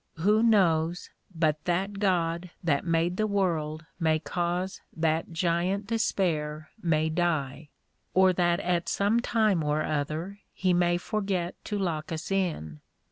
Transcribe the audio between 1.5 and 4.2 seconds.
that God that made the world may